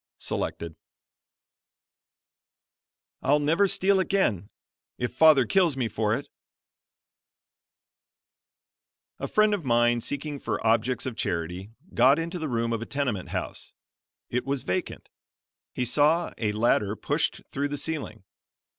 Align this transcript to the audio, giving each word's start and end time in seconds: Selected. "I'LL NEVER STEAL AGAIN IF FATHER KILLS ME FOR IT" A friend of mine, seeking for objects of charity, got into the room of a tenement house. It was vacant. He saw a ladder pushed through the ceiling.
Selected. 0.17 0.75
"I'LL 3.21 3.37
NEVER 3.37 3.67
STEAL 3.67 3.99
AGAIN 3.99 4.49
IF 4.97 5.13
FATHER 5.13 5.45
KILLS 5.45 5.77
ME 5.77 5.87
FOR 5.89 6.15
IT" 6.15 6.27
A 9.19 9.27
friend 9.27 9.53
of 9.53 9.63
mine, 9.63 10.01
seeking 10.01 10.39
for 10.39 10.59
objects 10.65 11.05
of 11.05 11.15
charity, 11.15 11.69
got 11.93 12.17
into 12.17 12.39
the 12.39 12.49
room 12.49 12.73
of 12.73 12.81
a 12.81 12.87
tenement 12.87 13.29
house. 13.29 13.75
It 14.31 14.43
was 14.43 14.63
vacant. 14.63 15.07
He 15.71 15.85
saw 15.85 16.33
a 16.39 16.51
ladder 16.51 16.95
pushed 16.95 17.43
through 17.51 17.67
the 17.67 17.77
ceiling. 17.77 18.23